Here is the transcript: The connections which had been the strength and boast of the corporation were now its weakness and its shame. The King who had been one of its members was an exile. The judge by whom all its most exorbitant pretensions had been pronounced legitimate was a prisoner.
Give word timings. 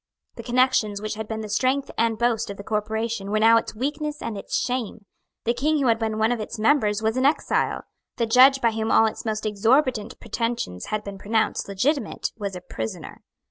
The 0.33 0.41
connections 0.41 0.99
which 0.99 1.13
had 1.13 1.27
been 1.27 1.41
the 1.41 1.47
strength 1.47 1.91
and 1.95 2.17
boast 2.17 2.49
of 2.49 2.57
the 2.57 2.63
corporation 2.63 3.29
were 3.29 3.37
now 3.37 3.57
its 3.57 3.75
weakness 3.75 4.19
and 4.19 4.35
its 4.35 4.57
shame. 4.59 5.05
The 5.43 5.53
King 5.53 5.79
who 5.79 5.89
had 5.89 5.99
been 5.99 6.17
one 6.17 6.31
of 6.31 6.39
its 6.39 6.57
members 6.57 7.03
was 7.03 7.17
an 7.17 7.25
exile. 7.27 7.83
The 8.17 8.25
judge 8.25 8.61
by 8.61 8.71
whom 8.71 8.89
all 8.91 9.05
its 9.05 9.25
most 9.25 9.45
exorbitant 9.45 10.19
pretensions 10.19 10.85
had 10.87 11.03
been 11.03 11.19
pronounced 11.19 11.67
legitimate 11.67 12.31
was 12.35 12.55
a 12.55 12.61
prisoner. 12.61 13.21